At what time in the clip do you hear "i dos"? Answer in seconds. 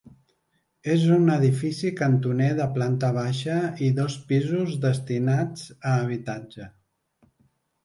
3.89-4.17